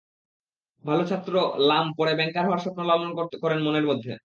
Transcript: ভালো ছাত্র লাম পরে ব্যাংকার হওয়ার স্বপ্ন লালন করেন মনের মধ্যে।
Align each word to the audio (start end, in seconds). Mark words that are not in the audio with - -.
ভালো 0.83 1.03
ছাত্র 1.05 1.33
লাম 1.69 1.85
পরে 1.97 2.11
ব্যাংকার 2.15 2.45
হওয়ার 2.45 2.63
স্বপ্ন 2.65 2.79
লালন 2.83 3.09
করেন 3.43 3.59
মনের 3.63 3.85
মধ্যে। 3.85 4.11